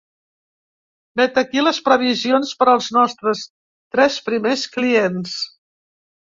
Vet 1.21 1.37
aquí 1.41 1.65
les 1.65 1.81
previsions 1.89 2.55
per 2.63 2.69
als 2.73 2.89
nostres 2.99 3.45
tres 3.99 4.21
primers 4.33 4.67
clients. 4.81 5.41